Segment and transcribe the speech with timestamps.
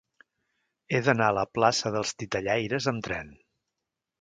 [0.95, 3.31] He d'anar a la plaça dels Titellaires amb tren.